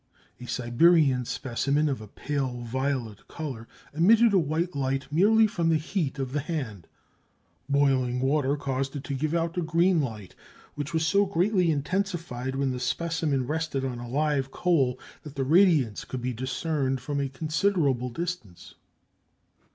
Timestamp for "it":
8.95-9.03